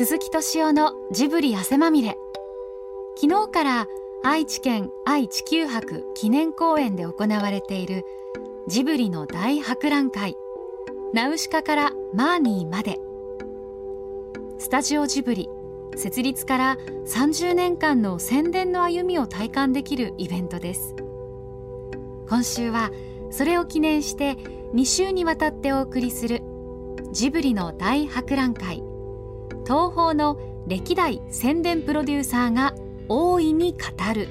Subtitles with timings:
[0.00, 2.16] 鈴木敏夫のジブリ汗まみれ。
[3.16, 3.86] 昨日から
[4.24, 8.06] 愛知県愛・地球博記念公園で行われている
[8.66, 10.38] ジブリの大博覧会。
[11.12, 12.98] ナウシカからマーニーまで。
[14.56, 15.50] スタジオジブリ
[15.94, 20.96] 設立から30年間の宣伝の歩みを体感できるイベントです。
[22.26, 22.90] 今週は
[23.30, 24.38] それを記念して
[24.72, 26.40] 2週にわたってお送りする
[27.12, 28.82] ジブリの大博覧会。
[29.70, 32.74] 東宝の歴代宣伝プロデューサーが
[33.08, 33.78] 大いに語
[34.12, 34.26] る。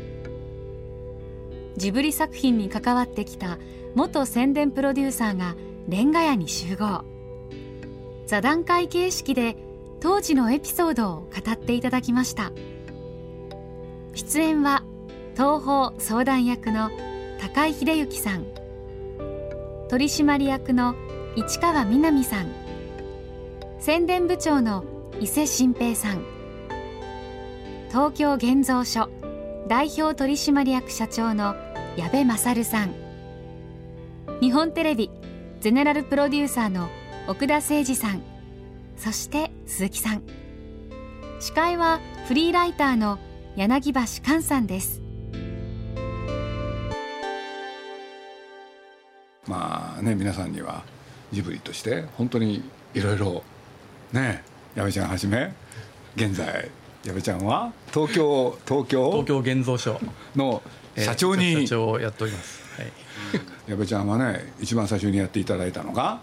[1.78, 3.58] ジブリ作品に関わってきた
[3.96, 5.56] 元宣伝プロデューサーが
[5.88, 7.06] レンガ屋に集合。
[8.26, 9.56] 座談会形式で
[10.02, 12.52] 当時のエピソードを語っていただきました。
[14.16, 14.84] 出演は
[15.36, 16.92] 東宝相談役の
[17.40, 18.44] 高井秀幸さん。
[19.88, 20.96] 取締役の
[21.38, 22.52] 市川みなみさん。
[23.80, 24.84] 宣伝部長の
[25.22, 26.24] 伊勢新平さん。
[27.90, 29.10] 東京現像所
[29.68, 31.56] 代表取締役社長の
[31.98, 32.94] 矢部勝さん。
[34.40, 35.12] 日本テレビ
[35.60, 36.88] ゼネラルプロデューサーの
[37.28, 38.22] 奥田誠二さん。
[38.96, 40.24] そして鈴木さん。
[41.42, 43.20] 司会はフリーライターの
[43.58, 45.02] 柳橋寛さんです。
[49.46, 50.84] まあね皆さんには
[51.34, 53.44] ジブリとして本当にいろいろ
[54.14, 54.44] ね
[54.80, 55.54] 矢部ちゃんはじめ
[56.16, 56.72] 現在
[57.04, 59.12] 矢部ちゃんは東京東京？
[59.12, 60.00] 東京現像所
[60.38, 60.62] の
[60.96, 62.92] 社長に、えー社長をやっております、はい、
[63.68, 66.22] 矢部ちゃんはね一番最初にやっていただいたのが？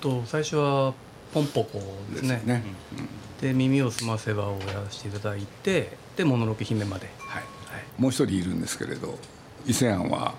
[0.00, 0.94] と最初は
[1.34, 1.82] ポンポコ
[2.14, 2.40] ですね。
[2.46, 2.62] ね、
[3.42, 7.10] で耳をすませばをやらせていただいてでもののけ姫まで。
[7.18, 7.42] はい、
[7.98, 9.18] もう一人いるんですけれど
[9.66, 10.34] 伊勢庵は、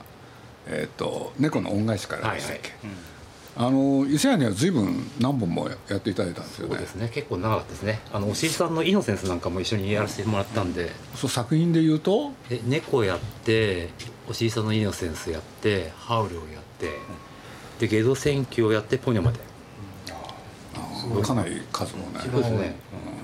[0.65, 2.71] えー、と猫の恩返しからでしたっけ、
[3.59, 6.75] あの伊勢庵には随分何本もやっていただいたんですよね。
[6.75, 7.09] そうですね。
[7.11, 8.01] 結構長かったですね。
[8.13, 12.33] あのおしりさんのイノセンスなんかも一緒にやらせてもらったんで、そう作品で言うと？
[12.49, 13.89] で猫やって
[14.29, 16.91] おしりさんのイノセンスやってハウルをやって
[17.79, 19.39] でゲド戦記をやってポニョまで。
[21.19, 22.19] あかなり数もね。
[22.31, 22.57] そうですね。
[22.67, 22.73] よ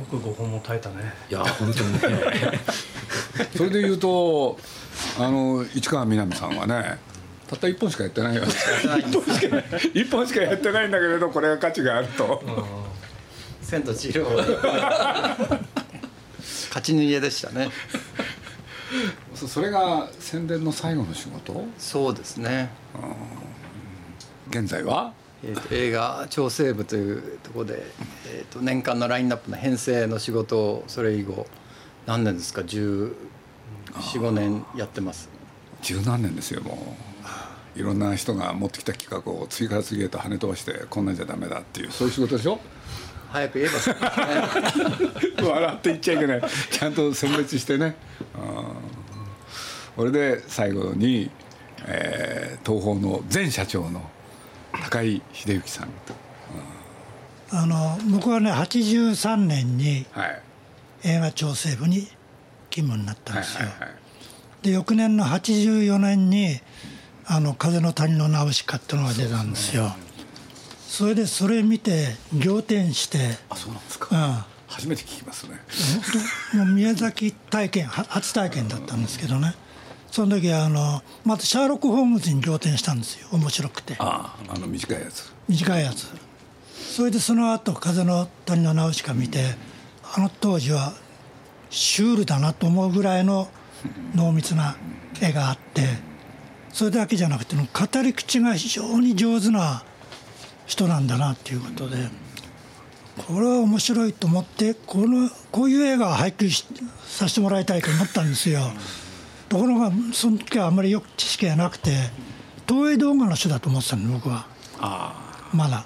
[0.10, 1.14] く5本も耐えたね。
[1.30, 2.00] いや本当にね。
[3.56, 4.58] それで言うと
[5.20, 6.98] あの市川みなみさんはね
[7.54, 8.44] たった1本しかやってないよ。
[8.44, 12.42] 1本しかやってないんだけれどこれが価値があると、
[13.62, 14.26] 千と千尋。
[16.70, 17.70] 勝ち逃げでしたね。
[19.36, 21.66] そそれが宣伝の最後の仕事？
[21.78, 22.72] そうですね、
[24.50, 25.14] 現在は？
[25.46, 27.84] えーと映画調整部というところで、
[28.28, 31.46] えー、と年間のラインナップの編成の仕事をそれ以後
[32.06, 35.30] 何年ですか？1415年やってます。
[35.84, 37.13] 十何年ですよもう
[37.76, 42.60] いろんな人が持ってきた企画を次から次へと跳ね飛ばしてこんなんじゃダメだっていうそういう仕事でしょ？
[43.32, 43.72] 早く言え
[45.42, 45.44] ば。
[45.50, 46.42] 笑って言っちゃいけない。
[46.72, 47.96] ちゃんと選別してね。
[48.36, 48.76] うん。
[49.96, 51.32] これで最後に、
[51.86, 54.02] えー東宝の前社長の
[54.84, 56.14] 高井秀幸さんと。
[57.56, 60.42] あの僕はね83年にはい。
[61.06, 62.08] 映画調整部に
[62.70, 63.60] 勤務になったんはいですよ。
[63.62, 63.90] はいはい
[64.62, 66.62] で翌年の84年に
[67.26, 69.96] 「あの風の谷のナウシカ」っていうのが出たんですよ。
[70.88, 74.08] それでそれ見て仰天して、あそうなんですか。
[74.12, 75.60] うん、初めて聞きますね。
[76.54, 79.56] もう宮崎体験は初体験だったんですけどね。
[80.12, 83.28] その時はあのまずシャーロック・ホームズに仰天したんですよ。
[83.32, 83.96] 面白くて。
[83.98, 85.34] あああの短いやつ。
[85.48, 86.08] 短いやつ。
[86.96, 89.56] それでその後風の谷のナウシカ」見て
[90.16, 90.94] あの当時は
[91.72, 93.50] シュールだなと思うぐらいの
[94.14, 94.76] 濃密な
[95.20, 96.13] 絵があって
[96.74, 99.84] それだけじゃなくて語り口が非常に上手な
[100.66, 102.10] 人なんだなっていうことで
[103.28, 106.66] これは面白いと思ってこのこういう映画を配給し
[107.06, 108.62] させてもらいたいと思ったんですよ。
[109.50, 111.92] ところがその時はあんまりよく知識がなくて
[112.68, 114.48] 東映動画の人だと思ってたの僕は。
[114.80, 115.78] あまだ。
[115.78, 115.86] あ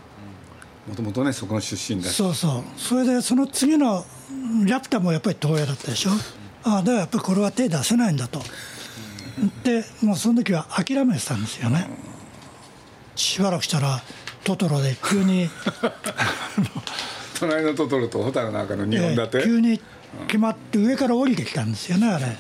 [0.87, 2.15] もともとねそこの出身だし。
[2.15, 2.63] そうそう。
[2.79, 4.05] それでその次の
[4.65, 6.11] ラピュタもやっぱり東映だったでしょ。
[6.63, 8.41] ああだからやっぱりこれは手出せないんだと
[9.63, 11.89] でもうその時は諦めてたんですよね。
[13.15, 14.01] しばらくしたら
[14.43, 15.49] トトロで急に
[17.39, 19.81] 隣のトトロと蛍の赤の2本立て、ええ急に
[20.27, 22.35] 決まって上から降りてきたんですよねあれ。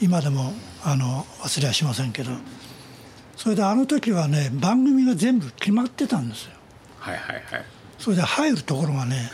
[0.00, 0.52] 今でも
[0.84, 2.30] あの忘れはしませんけど。
[3.36, 6.52] それであの時はね番組が全部決まってたんですよ。
[6.98, 7.64] はいはいはい。
[7.98, 9.30] それで入るところがね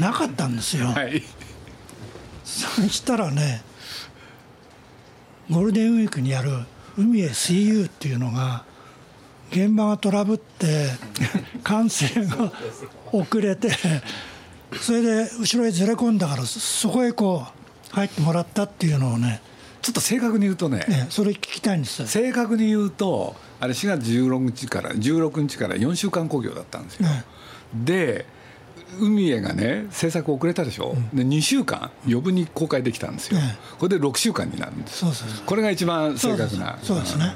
[0.00, 1.22] なかったんですよ、はい。
[2.44, 3.62] そしたらね
[5.50, 6.50] ゴールデンウィークにやる
[6.96, 8.64] 「海へ CU」っていうのが
[9.50, 10.88] 現場がトラブって
[11.62, 12.52] 完成が
[13.12, 13.70] 遅れて
[14.80, 19.40] それで後ろへずれ込んだからそそこへこう入ってもらったっていうのをね
[19.82, 22.00] ちょっと正確に言うとねねそれ聞きたいんです。
[22.00, 27.24] よ正確に言うとあれ4月16日から16日から4週間興行だったんですよ、ね。
[27.74, 28.26] で
[28.98, 34.98] 海へがね制作遅れたでしょ、で2週間余分に公開できたんですよ、ねこれで6週間になるんです。
[34.98, 35.46] そうそうそう。
[35.46, 36.78] これが一番正確な。
[36.82, 37.34] そうですね。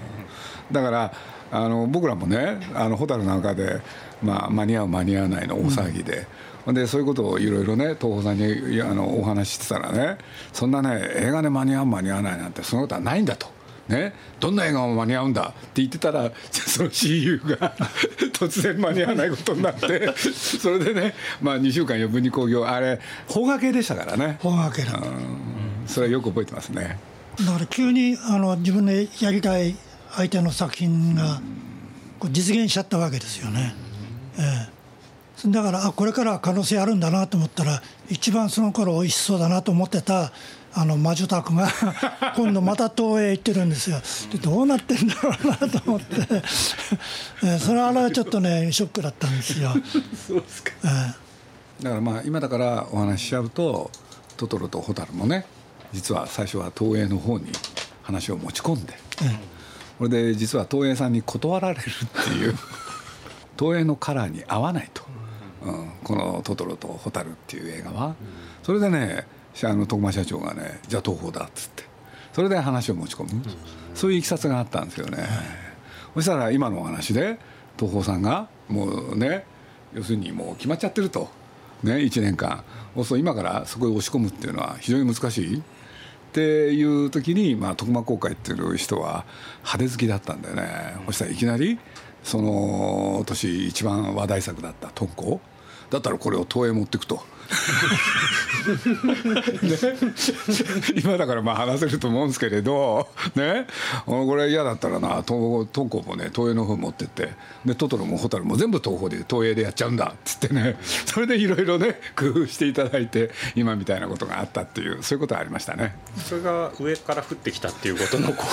[0.70, 0.74] うん。
[0.74, 1.12] だから
[1.50, 3.80] あの僕らもねあのホタルなんかで、
[4.22, 6.26] まあ、間に合う間に合わないの大騒ぎで、
[6.64, 6.74] ほん。
[6.74, 10.18] でそういうことをいろいろね東宝さんにあのお話ししてたらね
[10.52, 13.57] そんなね映画で間に合う間に合わないなんてそんなことはないんだと。
[13.88, 15.48] ね、どんな映画も間に合うんだ？
[15.48, 17.74] って言ってたら その CU が
[18.32, 22.66] 突然間に合わないことになって それでね、まあ、2週間余分に興行。
[22.66, 23.00] あれ
[23.32, 24.38] 邦画系でしたからね。
[24.40, 24.98] 本掛けだ。
[24.98, 25.06] と
[25.86, 26.98] それはよく覚えてますね。
[27.44, 29.76] だから急にあの自分でやりたい
[30.10, 31.40] 相手の作品が
[32.30, 33.74] 実現しちゃったわけですよね、
[34.38, 34.68] え
[35.46, 40.32] え、だからあこれからは可能性あるんだなと思ったら一番その頃美味しそうだなと思ってた
[40.74, 41.68] あの魔女宅が
[42.36, 44.00] 今度また東映行ってるんですよ。
[44.30, 46.16] でどうなってんだろうなと思って、
[47.44, 49.72] ええそれはあれはちょっとねショックだったんですよ。
[50.26, 50.72] そうですか。
[50.84, 51.14] え
[51.82, 53.90] だからまあ今だからお話ししちゃうと
[54.36, 55.46] トトロとホタルもね
[55.92, 57.46] 実は最初は東映の方に
[58.02, 59.38] 話を持ち込んでええ。
[59.98, 62.54] これで実は東映さんに断られるっていう
[63.58, 65.02] 東映のカラーに合わないと、
[65.64, 68.14] うん、この「トトロとホタル」っていう映画は。
[68.62, 69.26] それでね
[69.64, 71.84] あの徳間社長がねじゃあ東宝だっつって。
[72.32, 73.42] それで話を持ち込む。
[73.94, 75.26] そういういきさつがあったんですよね。
[76.14, 77.38] そしたら今のお話で
[77.76, 79.44] 東宝さんがもうね
[79.94, 81.28] 要するにもう決まっちゃってると、
[81.82, 82.62] ね、1年間。
[83.04, 85.58] そう今からそこへ押し込むっていうのは非常に難しい。
[85.58, 85.60] っ
[86.30, 86.40] て
[86.72, 89.24] いう時に、まあ、徳間公開っていう人は
[89.58, 91.78] 派手好きだったんだよね、そしたらいきなり
[92.22, 95.40] その年一番話題作だった「トンコ」
[95.90, 97.22] だったらこれを東映持っていくと。
[97.48, 98.74] ね、
[101.02, 103.66] 今だからまあ話せると思うんですけれど、ね、
[104.04, 107.30] これ嫌だったらな東東光もね東映の方持ってって。
[107.64, 110.76] でトトロもホタルも全部東宝で東映でやっちゃうんだっつってね。
[111.06, 115.96] それでいろいろね工夫していただいて今みたいなことがあったっていうそういうことはありましたね。
[116.24, 118.44] それが上から降ってきたっていうことのこ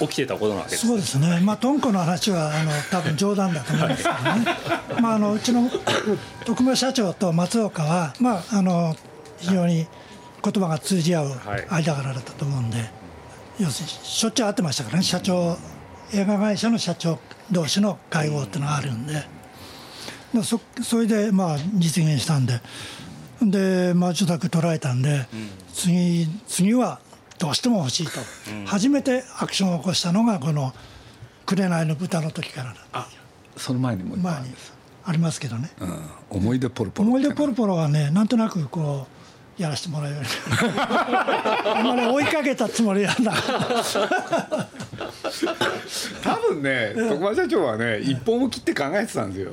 [0.00, 5.70] う 起きてたことなわけですそうですね、まあ、トンコの話はあの多分冗談だと思うんですけどね、まあ、あのうちの
[6.44, 8.94] 徳間社長と松岡は、まあ、あの
[9.38, 9.86] 非常に
[10.42, 11.28] 言葉が通じ合う
[11.70, 12.90] 間柄だったと思うんで、
[13.58, 15.56] 要するにしょっちゅう会ってましたからね、社長、
[16.12, 17.18] 映画会社の社長
[17.50, 19.14] 同士の会合っていうのがあるんで、
[20.34, 22.60] でそそれでまあ実現したんで、
[23.42, 25.26] で、まあ、受託捉えたんで、
[25.72, 27.00] 次次は
[27.38, 28.20] どうしても欲しいと、
[28.66, 30.74] 初めてアクションを起こしたのが、この
[31.46, 32.80] 「紅の豚」の時からなんで
[33.10, 33.20] すよ。
[33.56, 34.54] その前にも前に
[35.10, 35.70] ありますけどね。
[35.80, 39.08] うん、思い出ポルポル思い出ポロポロはねなんとなくこ
[39.58, 40.26] うやらせてもらうように。
[40.78, 44.68] あんまり追いかけたつもりはなかった。
[46.22, 49.52] 多分ね徳間社長はね一本を切って考えてたんですよ。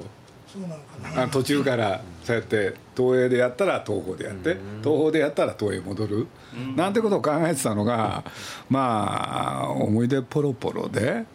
[0.53, 1.23] そうなのかな。
[1.23, 6.27] あ途中からそうやって東映でやったら東宝でやって東宝でやったら東映戻る。
[6.75, 8.23] なんてことを考えてたのが
[8.69, 11.25] まあ思い出ポロポロで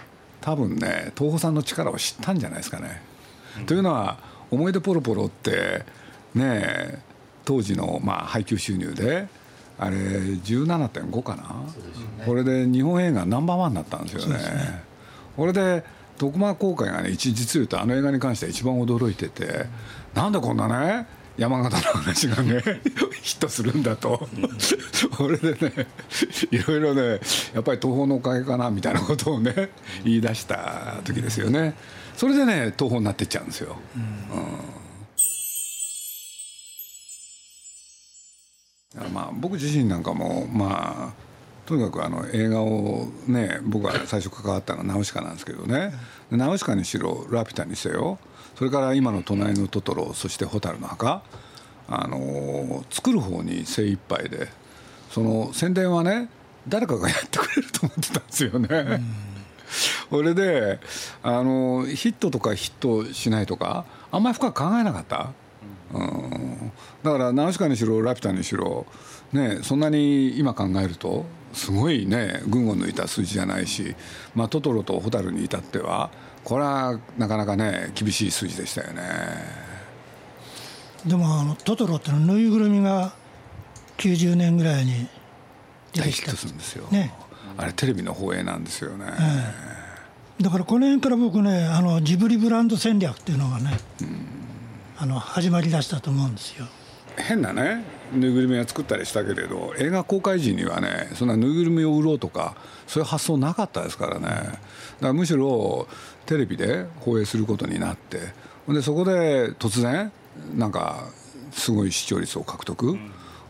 [0.40, 3.02] 多分ね東宝さんの力を知ったんじゃないですかね。
[3.66, 4.18] というのは
[4.50, 5.84] 思い出ポロポロって
[6.34, 7.02] ね
[7.44, 9.26] 当時のまあ配給収入で
[9.78, 14.38] あれ17.5かな、これで日本映画ナンバーワンになったんですよね。
[15.36, 15.82] これで
[16.18, 19.66] 徳間公開がね一実言うとあの映画に関しては一番驚いてて、
[20.14, 22.62] なんでこんなね山形の話がね
[23.22, 24.28] ヒットするんだと。
[25.16, 25.86] これでね
[26.50, 27.20] いろいろね
[27.54, 29.70] やっぱり東宝のおかげかなみたいなことをね
[30.04, 31.74] 言い出した時ですよね。
[32.16, 33.98] それでね東宝になってっちゃうんですよ、う
[39.08, 39.12] ん。
[39.12, 41.32] まあ僕自身なんかもまあ
[41.66, 45.92] とにかくあの映画をね僕は最初関わったのはナウシカなんですけどね。
[46.30, 48.18] ナウシカにしろラピュタにせよ
[48.62, 51.22] それから今の「隣のトトロ」そして「蛍の墓」
[51.90, 54.46] あの作る方に精一杯で
[55.10, 56.28] その宣伝はね
[56.68, 59.02] 誰かがやってくれると思ってたんですよね。
[60.08, 60.78] それで
[61.24, 65.32] あのヒットとかヒットしないとかあんまり深く考えなかった。
[65.92, 68.86] うん、だからナウシカにしろラピュタにしろ、
[69.32, 73.94] ね、そんなに今考えるとすごいね群を抜いた数字じゃないし、
[74.34, 76.10] まあ、トトロとホタルに至っては
[76.44, 79.02] これはなかなかね厳しい数字でしたよね。
[81.06, 83.12] でもあのトトロってぬいぐるみが
[83.98, 85.08] 90年ぐらいに
[85.94, 87.12] 大ヒットするんですよ、ね。
[87.56, 89.06] あれテレビの放映なんですよね、
[90.40, 93.72] だからこの辺から僕ねあのジブリブランド戦略っていうのがね、
[94.96, 96.66] あの始まりだしたと思うんですよ。
[97.16, 104.58] 変なねぬいぐるみは作ったりしたけれど映画公開時にはねそんなぬいぐるみを売ろうとかそういう発想なかったですからねだか
[105.00, 105.88] らむしろ
[106.26, 108.20] テレビで放映することになって
[108.68, 110.12] でそこで突然
[110.54, 111.08] なんか
[111.52, 112.96] すごい視聴率を獲得、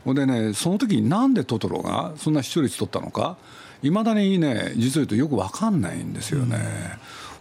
[0.04, 3.36] ほんでねその時になんでトトロがそんな視聴率取ったのか
[3.82, 6.58] いまだにね実を言うとよく分かんないんですよね。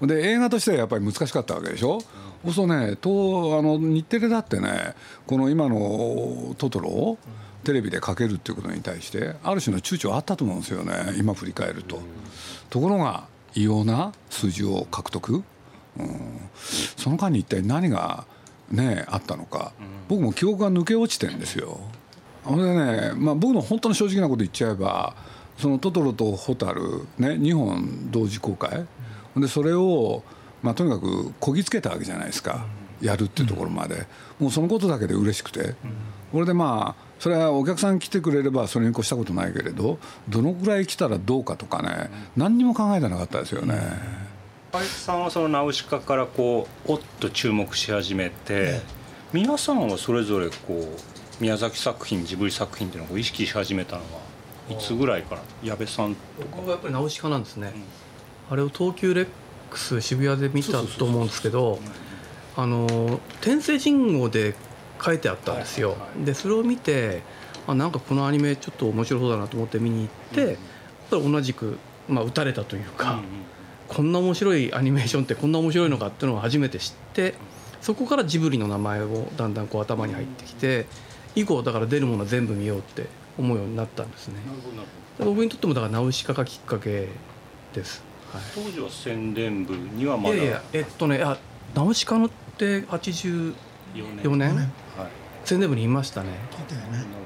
[0.01, 2.01] で映画としてはやっぱり難しかったわけでしょ？
[2.43, 4.96] そうするとねとあの日テレだってね
[5.27, 7.17] この今のトトロを
[7.63, 12.01] テレビでかけるっていうことに対してある種の躊躇あったと思うんですよね今振り返ると。
[12.70, 15.43] ところが異様な数字を獲得、
[15.98, 16.39] うん、
[16.98, 18.25] その間に一体何が
[18.72, 19.74] ねあったのか
[20.08, 21.79] 僕も記憶が抜け落ちてんですよ。
[22.43, 25.15] ほんでね、まあ、僕の本当の正直なこと言っちゃえば
[25.60, 28.88] そのトトロとホタルね2本同時公開
[29.38, 30.24] でそれを、
[30.62, 32.66] まあ、とにかくこぎつけたわけじゃないですか。
[33.02, 34.06] やるっていうところまで。
[34.40, 35.76] もうそのことだけで嬉しくて。
[36.32, 43.76] これでまあそれはお客さん来てくれればそれに越したことないけれどどのぐらい来たらどうかとかね何にも考えてなかったですよね。
[44.72, 48.80] 林さんはそのナウシカからこうおっと注目し始めて、
[49.34, 54.22] 皆さんはそれぞれこう宮崎作品ジブリ作品っていうのを意識し始めたのは
[54.70, 55.42] いつぐらいから？
[55.62, 56.48] 矢部さんとか。
[56.56, 57.74] 僕はやっぱりナウシカなんですね、
[58.51, 59.27] あれを東急レッ
[59.70, 61.79] クス渋谷で見たと思うんですけど
[62.58, 64.55] あの天聖人号で
[65.01, 67.22] 書いてあったんですよ、でそれを見て
[67.65, 70.58] あなんかこのアニメちょっと面白そうだなと思って見に行って、やっ
[71.10, 71.77] ぱり同じく、
[72.10, 73.22] まあ、打たれたというか、
[73.88, 77.36] こんな面白いアニメーションってこんな面白いのかっていうのを初めて知って
[77.79, 80.86] そこからジブリの名前をだんだんこう頭に入ってきて
[81.36, 83.08] 以降だから出るものは全部見ようって
[83.39, 84.36] 思うようになったんですね。
[85.17, 87.08] で僕にとってもだからナウシカがきっかけ
[87.74, 88.11] です、はい
[88.56, 90.36] 当時は宣伝部にはまだ。
[90.36, 91.38] いやいやえっとねあ
[91.76, 93.54] ナウシカのって84
[93.96, 94.56] 4年。
[94.56, 94.68] はい。
[95.44, 96.30] 宣伝部にいましたね。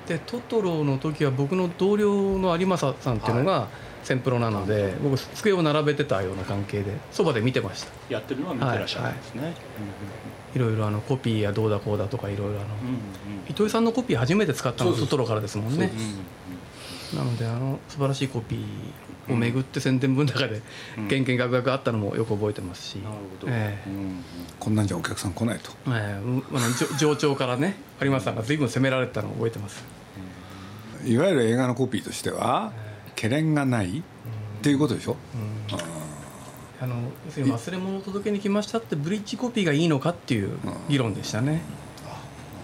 [0.08, 3.68] でトトロの時は僕の同僚の有正さんっていうのが
[4.04, 7.92] 先プロなので、僕机を並べてたような関係でそばで見てました。
[8.10, 9.54] やってるのは見てらっしゃるんですね、
[10.56, 13.00] いろいろあのコピーやどうだこうだとかいろいろあの、うんうん
[13.48, 15.92] 糸井さんのコピー初めて使ったのはトトロからですもんね。
[17.14, 17.20] うん。
[17.20, 18.60] なのであの素晴らしいコピー
[19.30, 20.62] を巡って宣伝文の中で
[20.98, 21.08] うん。
[21.08, 23.78] けんけんがくがくあったのもよく覚えてますし、なるほど、え
[24.60, 25.72] こんなんじゃお客さん来ないと。
[25.88, 26.22] ええ。
[26.24, 29.84] うあのじょ上長からね有馬さんが随分責められてたのを覚えてます。
[31.06, 32.74] いわゆる映画のコピーとしては
[33.10, 34.02] 懸念がないっ
[34.62, 35.18] ていうことでしょ？
[36.82, 40.58] あの要するに忘れ物を届けに来ましたってブリッジコピーがいいのかっていう
[40.90, 41.62] 議論でしたね、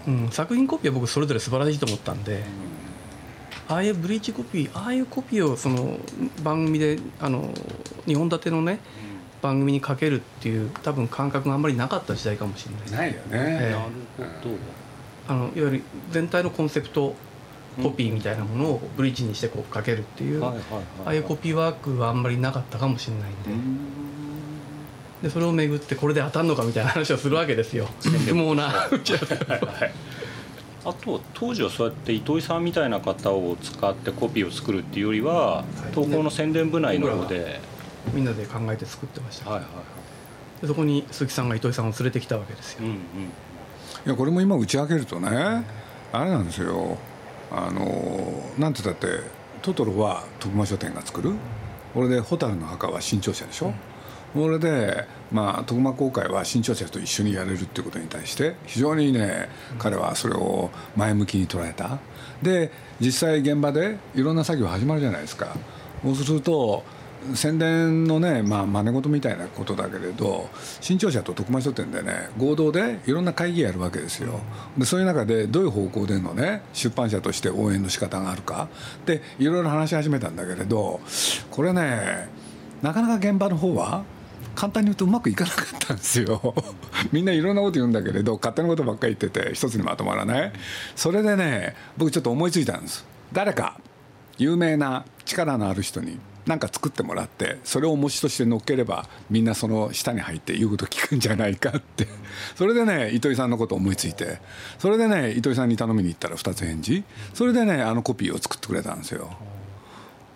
[0.06, 2.42] うん、作品コピーは僕それぞれ素晴らしいと思ったんで、
[3.68, 5.98] ああいうブリッジコピーああいうコピーをその
[6.42, 7.52] 番組であの
[8.06, 8.80] 2本立てのね
[9.40, 13.08] 番組にかけるっていう多分感覚があんまりなかった時代かもしれない。
[13.10, 14.56] ないよえね、なるほど、
[15.28, 17.14] あのいわゆる全体のコンセプト
[17.82, 20.54] コピーみたいなものをブリッジにしてこうかけるっていう、あ
[21.04, 23.92] あいうコピーワークはあんまりなかったかもしれないんで。
[25.22, 27.88] でそれをめぐってこれで当たんのかみたいな話をするわけですよ。
[28.00, 28.88] 不毛な。
[28.90, 29.92] 打ち合わせはいはい
[30.84, 37.60] あと当時はそうやって糸井さんみたいな方を使ってコピーを作るっていうよりは東宝の宣伝部内の方で、
[38.12, 39.68] みんなで考えて作ってました、はいはい
[40.60, 42.94] でそこに鈴木さんが糸井さんを連れてきたわけですよ、うんうん。
[42.94, 42.98] い
[44.06, 45.64] やこれも今打ち明けるとね
[46.12, 46.98] あれなんですよ。
[47.50, 47.82] あの
[48.56, 49.24] なんて言ったって
[49.60, 51.32] トトロは徳間書店が作る。
[51.92, 53.74] これで「蛍の墓」は新潮社でしょ、
[54.34, 59.48] これで、まあ、徳間公開は新潮社と一緒にやれるっていうことに対して非常にね
[59.78, 61.98] 彼はそれを前向きに捉えた。
[62.42, 62.70] で
[63.00, 65.54] 実際現場でいろんな作業始まるじゃないですか。
[66.02, 66.82] そうすると
[67.34, 70.48] 宣伝のねまあ真似事みたいなことだけれど
[70.80, 74.40] 新潮社と徳間書店でね合同でいろんな会議やるわけですよ。
[74.76, 78.68] でそういう中でどういう方向でのね出版社として応援の仕方があるか。
[79.06, 81.00] でいろいろ話し始めたんだけれど
[81.50, 82.28] これね
[82.80, 84.04] なかなか現場の方は
[84.54, 86.54] 簡単に言うとうまくいかなかったんですよ。
[87.12, 90.52] みんないろんなこと言うんだけれど勝手なことばっかり言ってて一つにまとまらない。
[90.96, 93.04] それでね僕ちょっと思いついたんです。
[93.32, 93.78] 誰か
[94.38, 102.06] 有名な力のある人に何か作ってもらってそれを模試として乗っければみんなその下に入って言うこと聞くんじゃないかって。
[102.56, 104.40] それでね糸井さんのこと思いついて。
[104.78, 107.04] それでね糸井さんに頼みに行ったら2つ返事。
[107.34, 109.30] それでねあのコピーを作ってくれたんですよ。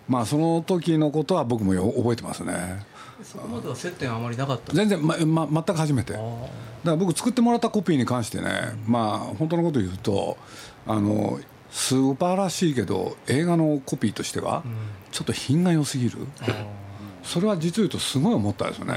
[0.07, 2.85] まあその時のことは僕もよ覚えてますね。
[3.23, 4.73] そこまでは接点はあまりなかった？
[4.73, 6.13] 全然、まま、全く初めて。
[6.13, 6.25] だか
[6.83, 10.37] ら僕作ってもらったコピーに関してねまあ本当のこと言うと
[10.85, 11.39] あの
[11.71, 14.63] 素晴らしいけど映画のコピーとしては
[15.11, 16.17] ちょっと品が良すぎる。
[17.23, 18.95] それは実を言うとすごい思ったですよね。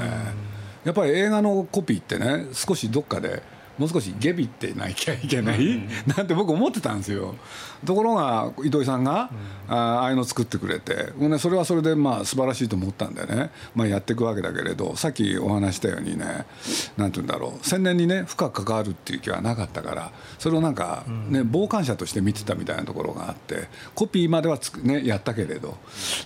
[0.85, 3.43] やっぱり映画のコピーってね少しどっかで
[3.81, 7.33] もう少し下ビってなきゃいけない、なんて僕思ってたんですよ。
[7.83, 9.31] ところが糸井さんが、
[9.67, 16.45] あああいうの作ってくれて、ね、それはそれでまあ素晴らしいと思ったんでね、まあ、やっていくわけだけれどさっきお話したようにね
[16.95, 17.65] なんて言うんだろう。
[17.65, 25.77] 宣伝にね深く関わるっていう気はなかったからそれをなんか、ね、傍観者として見てたみたいなところがあってコピーまではつく、ね、やったけれど。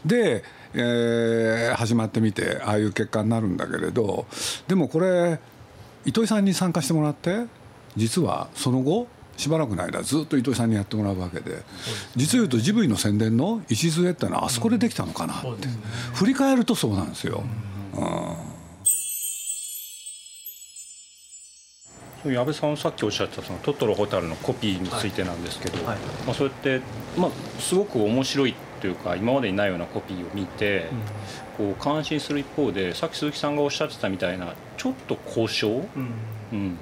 [0.06, 0.44] で
[0.78, 4.26] えー、始まってみてああいう結果になるんだけれど。
[4.68, 5.40] でもこれ
[6.06, 7.46] 糸井さんに参加してもらって
[7.96, 9.08] 実はその後
[9.38, 11.64] しばらくの間ずっと糸井さんにやってもらうわけで
[12.16, 15.68] 実を言うとジブリの宣伝の礎ってのはあそこでできたのかなって、
[16.14, 17.44] 振り返るとそうなんですよ。
[22.26, 25.86] うん、矢部さんさっきおっしゃったそのトトロホタルのコピーについてなんですけど、はい。
[25.88, 26.82] はい、まあ、そうやって、
[27.18, 28.56] まあ、すごく面白い
[28.86, 30.86] というか今までにないようなコピーを見て、
[31.58, 35.84] こう感心する一方でさっき鈴木さんがおっしゃってたみたいなちょっと交渉、
[36.52, 36.78] うん、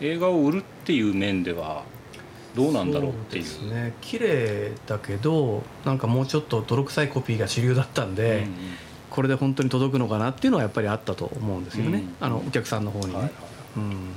[0.00, 1.82] 映画を売るっていう面では
[2.54, 3.44] どうなんだろうっていう。
[3.44, 3.92] そうですね。
[4.00, 8.54] 綺麗だけどなんかもうちょっと泥臭いコピーが主流だったんで、うんうん、
[9.10, 13.14] これで本当に届くのかなっていうのはやっぱりあったと思うんですよね、うんうん、あのお客さんの方にね。
[13.14, 13.32] はいはい、
[13.78, 14.12] うん。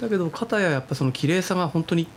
[0.00, 2.08] だけど片ややっぱその綺麗さが本当に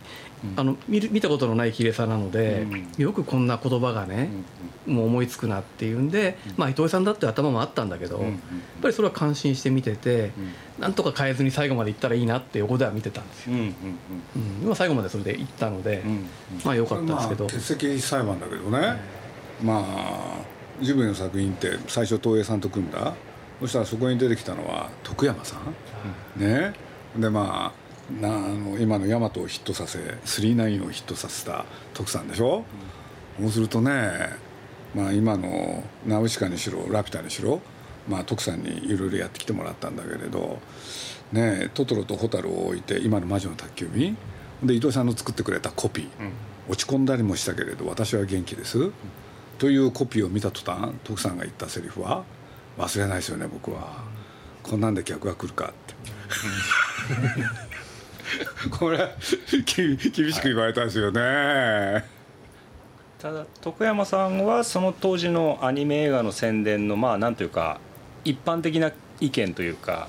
[0.56, 2.66] あの見る見たことのない綺麗さなので、
[2.98, 4.28] よくこんな言葉がね、
[4.86, 8.32] もう思いつくなっていうんで、まあ、伊藤さんだって頭もあったんだけど、やっ
[8.82, 10.32] ぱりそれは感心して見てて、
[10.78, 13.74] なんとか変えずに最後までいったらいいなって横では見てたんですよ、うん
[14.62, 16.02] 今最後までそれでいったので、
[16.64, 18.96] まあよかったですけど、欠席裁判だけどね、
[19.62, 23.14] まあジブリの作品って最初東映さんと組んだ。
[23.60, 26.74] そしたらそこに出てきたのは徳山さん、ね。
[27.16, 32.64] でまあなあの今の大和をヒットさせ39をヒットさせた徳さんでしょ、
[33.38, 34.30] うん、そうするとね、
[34.94, 37.60] まあ、今の「ナウシカ」にしろ「ラピュタ」にしろ、
[38.08, 40.58] まあ、徳さんにいろいろやってきてもらったんだけれど、
[41.32, 44.16] ね、トトロとホタルを置いて今の「魔女の宅急便」
[44.62, 46.32] で伊藤さんの作ってくれたコピー、うん、
[46.68, 48.92] 落ち込んだりもしたけれど私は元気です、うん、
[49.58, 52.24] というコピーを見た途端徳さんが言ったセリフは
[52.78, 54.02] 忘れないですよね僕は、
[54.64, 55.94] こんなんで客が来るかって。
[58.70, 59.10] これは
[59.66, 62.04] 厳しく言われたんですよね、はい、
[63.18, 67.78] ただ徳山さんはその当時のアニメ映画の宣伝のまあなんというか
[68.24, 70.08] 一般的な意見というか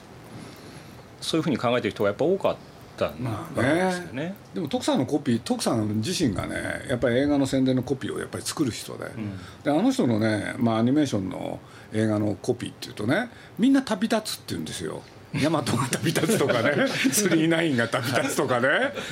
[1.22, 2.56] そういうふうに考えてる人がやっぱ多かっ
[2.98, 4.36] たんですよね,、ね。
[4.54, 9.06] でも徳さんのコピー徳さん自身がねやっぱり映画の宣伝のコピーをやっぱり作る人で。
[9.06, 11.60] うん、であの人のね、まあ、アニメーションの
[11.94, 15.02] 映画のコピーっていうとねみんな旅立つって言うんですよ
[15.41, 16.88] ヤマトが旅立つとかね。
[17.12, 18.67] スリーナインが旅立つとかね。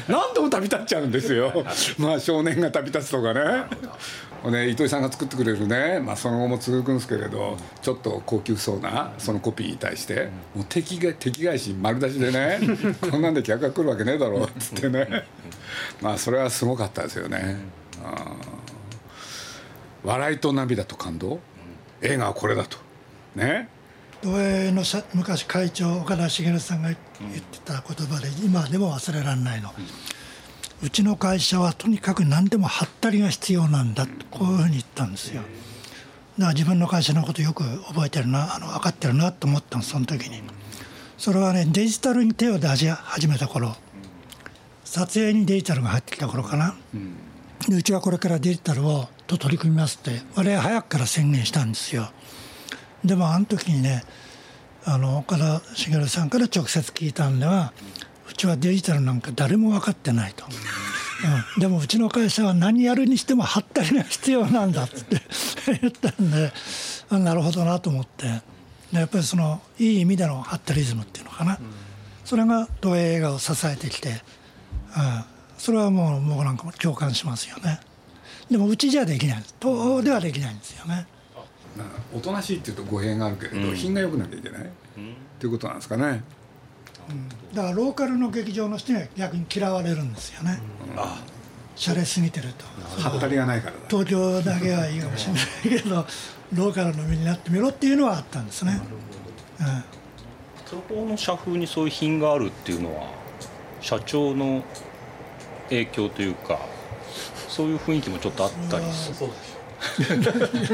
[0.07, 1.65] 何度も旅立っちゃうんですよ。
[1.97, 3.41] まあ少年が旅立つとかね。
[4.51, 12.59] ね糸井さんが作ってくれるね、まあ、その後も続くんですけれどちょっと高級そうなそのコピーに対してもう敵が敵返し丸出しでね
[13.09, 15.23] こんなんで客が来るわけねえだろうっつってね。
[16.01, 17.55] まあそれはすごかったですよね。
[20.03, 21.39] 笑いと涙と感動？
[22.01, 22.77] 映画はこれだと。
[23.36, 23.69] ね
[24.23, 24.83] 東映の
[25.13, 29.71] 昔会長岡田茂さんが言ってた言葉で今でも忘れられないの、
[30.81, 35.41] うちの会社はとにかく何でもはったりが必要なんだとこういうふうに言ったんですよ。
[35.41, 35.51] だか
[36.38, 40.41] ら自分の会社のことよく覚えてるなあの分かってるなと思ったのその時に。
[41.17, 43.75] それはねデジタルに手を出し始めた頃。
[44.86, 46.75] 撮影にデジタルが入ってきた頃かな、
[47.67, 52.12] でうちはこれからデジタルをと取り組みますって我々早くから宣言したんですよ。
[53.05, 54.03] でもあの時にね
[54.85, 57.73] あの岡田茂さんから直接聞いたんでは
[58.29, 60.45] うちはデジタルなんか誰も分かってないと、
[61.55, 65.21] うん、でもうちの会社は何やるにしてもハったりが必要なんだって
[65.81, 66.51] 言ったんで
[67.09, 68.41] あなるほどなと思って。
[68.93, 71.57] やっぱりそのいい意味でのハッタリズムっていうのかな、
[72.23, 74.17] それが東映映画を支えてきて、うん、
[75.57, 77.79] それはもう僕なんかも共感しますよね。
[78.51, 79.43] でもうちじゃできない。
[79.59, 81.07] 東方ではできないんですよね。
[82.15, 84.69] おとなしいっていうと語弊があるけれど、うん、品が良くなきゃいけない、うん、っ
[85.39, 86.23] ていうことなんですかね、
[87.09, 90.59] うん、だからローカルの劇場の人には逆に嫌われるんですよね、
[90.93, 91.17] うん、あ
[91.75, 92.65] 洒落すぎてると。
[93.01, 95.39] はったりがないから東京だけはいいかもしれな
[95.77, 96.05] いけど
[96.53, 98.79] ローカルの身になってみろっていうのはあったんですね。
[100.67, 103.07] そこの社風にそういう品があるっていうのは
[103.81, 104.63] 社長の
[105.69, 106.59] 影響というか
[107.47, 109.29] そういう雰囲気もちょっとあったりする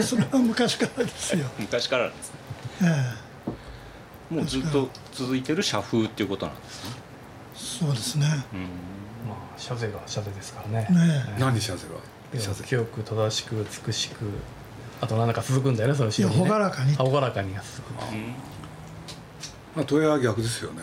[0.03, 2.39] それは昔からですよ昔からですね、
[2.83, 3.15] え
[4.31, 6.91] え、もうずっと続いてる社風っていうことなんですね
[7.55, 8.25] そうですね、
[9.27, 11.99] まあ社税が社税ですからねね何社税は
[12.65, 14.25] 記憶正しく美しく
[15.01, 17.93] あと何か続くんだよねそのシーン、ね、朗らかに朗らかにが続く、
[19.75, 20.81] まあ、問屋は逆ですよね、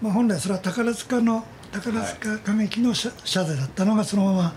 [0.00, 4.54] まあ本来それは宝塚の宝塚歌劇の社社税だったのがそのまま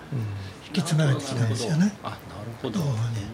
[0.67, 1.93] 引き継がれてきたんですよね。
[2.03, 2.19] あなる
[2.61, 2.79] ほど。
[2.79, 3.27] 東宝に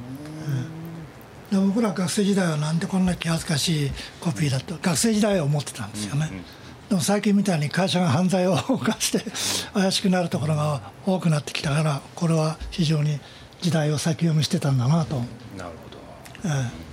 [1.51, 3.91] で僕ら学生時代はなんでこんな気恥ずかしい
[4.21, 6.31] コピーだと学生時代は思ってたんですよね、
[6.89, 9.23] でも最近みたいに会社が犯罪を犯して
[9.73, 13.19] 怪しくなるところが多くなってきたからこれは非常に
[13.61, 15.17] 時代を先読みしてたんだなと、
[15.57, 15.71] なる
[16.41, 16.49] ほど。
[16.49, 16.92] え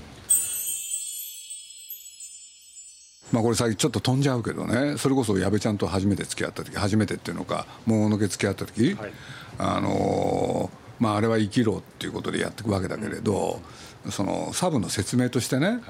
[3.32, 4.96] まあこれ先ちょっと飛んじゃうけどね。
[4.98, 9.12] それこそ矢部ちゃんと初めて付き合った時初めてっていうのかもののけ付き合った時、はい。
[9.58, 13.62] あのーまああれは生きろっていうことでやっていくわけだけれど、
[14.10, 15.80] そのサブの説明としてね、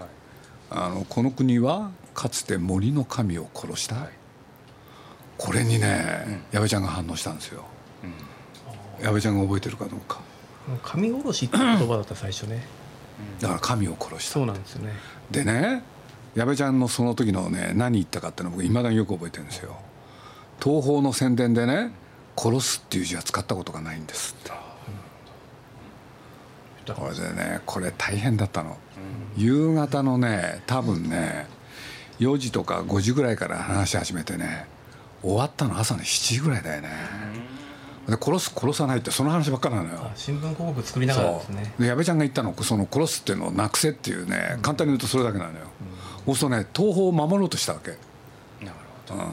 [0.70, 4.06] あのこの国はかつて森の神を殺した、
[5.36, 7.64] これにね、矢部ちゃんが反応したんですよ、
[9.02, 10.20] 矢部ちゃんが覚えてるかどうか。
[10.84, 12.64] 神殺しって言葉だった最初ね。
[13.40, 14.92] だから神を殺したそうなんですよね。
[15.32, 15.82] でね
[16.34, 19.76] 矢部ちゃんのその時のね何言ったかっていうの僕いまだによく覚えてるんですよ。
[20.62, 21.92] 東宝の宣伝でね
[22.36, 24.52] 「殺す」っていう字は使ったことがないんですって。
[26.92, 28.76] これでねこれ大変だったの、
[29.36, 31.46] 夕方のね多分ね
[32.18, 34.66] 4時とか5時ぐらいから話し始めてね
[35.22, 36.90] 終わったの朝の7時ぐらいだよね
[38.10, 40.00] で殺す殺さないってその話ばっかなのよ。
[40.02, 41.74] あ新聞広告作りながらですね。
[41.78, 45.66] で矢部ちゃんが言ったのその殺すっていうのをなくせっていうね簡単に言うとそれだけなのよ、
[46.26, 47.90] そうするとね東宝を守ろうとしたわけ。
[47.90, 47.96] な
[48.66, 48.72] る
[49.08, 49.22] ほど。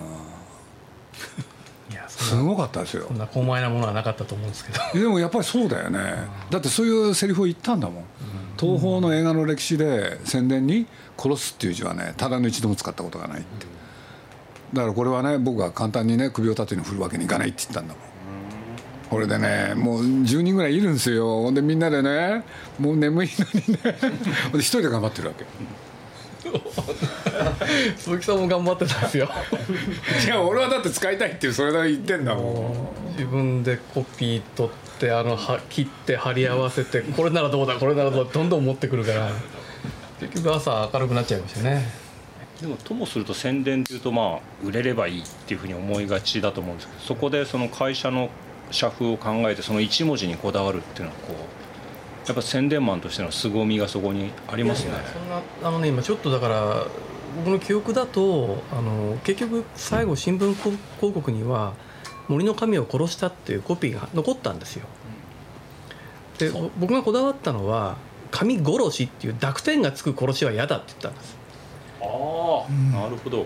[1.90, 3.06] いやそんなすごかったですよ。
[3.08, 5.02] そんな高前なものはなかったと思うんですけど。
[5.02, 6.00] でもやっぱりそうだよね。
[6.50, 8.04] だってそういうセリフを言ったんだもん。
[8.60, 10.88] 東宝の映画の歴史で宣伝に
[11.18, 13.66] 「殺す」っていう字はねただの一度も使ったことがないって。
[14.74, 18.04] だからこれはね僕が簡単にね首を縦に振るわけにいかないって言ったんだもん
[19.10, 21.42] これでねもう10人ぐらいいるんですよ。
[21.44, 22.44] ほんでみんなでね
[22.80, 23.98] もう眠いのにね。
[24.50, 25.46] ほんで一人で頑張ってるわけ。
[27.98, 29.30] 鈴木さんも頑張ってたんですよ。
[30.26, 33.12] いや俺はだって使いたいっていうそれだけ言ってんだもん。
[33.14, 39.30] 自分でコピー取ってあのは切って貼り合わせてこれならどうだこれならどうだどんどん持ってくるから。
[40.20, 42.08] 結局朝明るくなっちゃいましたね。
[42.62, 48.30] でもともすると宣伝っていうとまあ売れればいいっていうふうに思いがちだと思うんですけどそこでその会社の
[48.72, 54.92] 社風を考えてその一文字にこだわるっていうのはこうやっぱ宣伝マンとしての凄みがそこにありますね。
[55.14, 56.86] そんなあのね今ちょっとだから
[57.38, 61.74] 僕の記憶だとあの結局最後新聞広告には
[62.28, 64.88] 「森の神を殺した」っていうコピーが残ったんですよ。
[66.38, 67.96] で僕がこだわったのは
[68.30, 71.38] 「神殺し」っていう濁点がつく殺しは嫌だって言ったんです。
[72.02, 73.46] ああなるほど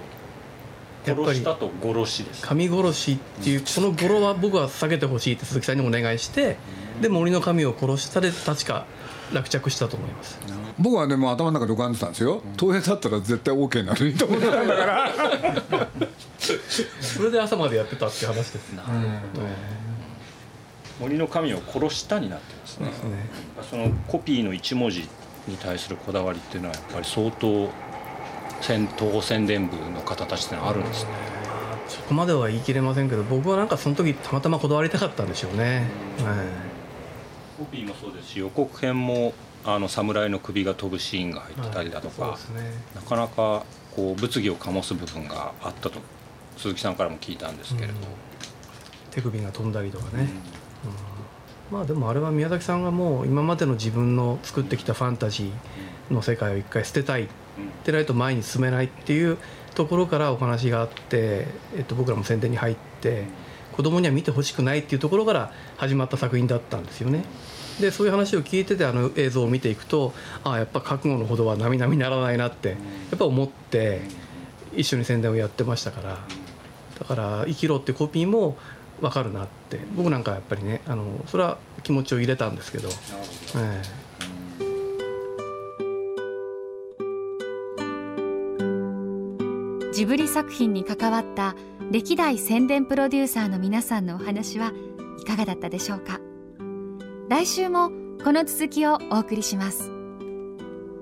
[1.05, 2.41] 殺したと殺しです。
[2.41, 6.57] 神殺しっていうこの語呂は僕は避けてほしいって鈴木さんにもお願いして
[7.01, 8.85] で森の神を殺したで確か
[9.33, 10.37] 落着したと思います。
[10.79, 12.41] 僕はねもう頭の中で浮かんでたんですよ。
[12.59, 15.11] 東映だったら絶対 OK になるいいと思ってたんだから。
[17.01, 18.93] それで朝までやってたっていう話ですなるほ
[19.41, 19.47] ど。
[21.01, 22.87] 森の神を殺したになってますね。
[22.87, 22.91] ね。
[23.69, 25.07] そのコピーの一文字
[25.47, 27.69] に対するこだわりっていうのはやっぱり相当
[28.61, 31.11] 戦東宣伝部の方たちってのはあるんですね。
[31.87, 35.87] そこまでは言い切れませんけど僕はなんかその時たまたまこだわりたかったんでしょうね、
[37.57, 39.33] コピーもそうですし予告編も
[39.65, 42.71] あの侍の首が飛ぶシーンが入ってたりだとか、そうですね。
[42.95, 45.99] なかなかこう物議を醸す部分があったと
[46.55, 47.93] 鈴木さんからも聞いたんですけれど、
[49.11, 50.29] 手首が飛んだりとかね、
[51.71, 51.77] うん。
[51.77, 57.27] まあでもあれは宮崎さんがもう今までの自分の作ってきたファンタジーの世界を一回捨てたい
[57.85, 59.37] でないと前に進めないっていう
[59.75, 63.25] ところからお話があって、えっと、僕らも宣伝に入って
[63.71, 67.23] 子供には見てほしくないっていうところから始まった作品だったんですよね。
[67.79, 72.75] でそういう話を聞いててあの映像を見ていくとああやっぱ覚悟のほどは並々ならないなってや
[73.15, 74.01] っぱ思って
[74.75, 76.17] 一緒に宣伝をやってましたから。
[76.99, 78.57] だから「生きろ」ってコピーも
[78.99, 79.79] 分かるなって。
[79.95, 82.89] 僕なんかやっぱりねあのそれは気持ちを入れたんですけど、
[83.55, 83.81] え
[89.93, 91.55] ジブリ作品に関わった
[91.91, 94.71] 歴代宣伝プロデューサーの皆さんのお話は
[95.19, 96.21] いかがだったでしょうか。
[97.27, 97.91] 来週も
[98.23, 99.91] この続きをお送りします。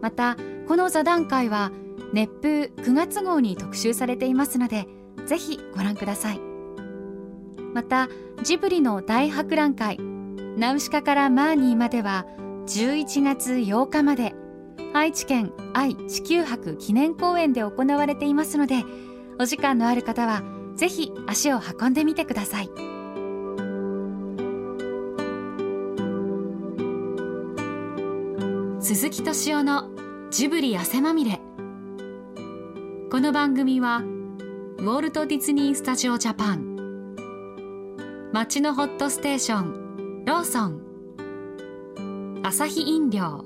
[0.02, 1.72] またこの座談会は
[2.14, 4.88] 熱風9月号に特集されていますので
[5.28, 6.42] ぜひご覧ください。
[7.74, 8.10] また
[8.42, 10.00] ジブリの大博覧会
[10.58, 12.26] ナウシカからマーニーまでは
[12.66, 14.34] 11月8日まで
[14.94, 18.84] 愛知県愛・地球博記念公園で行われていますので
[19.40, 20.42] お時間のある方は
[20.76, 22.70] ぜひ足を運んでみてください。
[28.82, 29.90] 鈴木敏夫の
[30.32, 31.40] ジブリ汗まみれ。
[33.12, 37.16] この番組はウォルト・ディズニー・スタジオ・ジャパン。
[38.32, 40.82] 街のホットステーションローソン。
[42.44, 43.46] アサヒ飲料。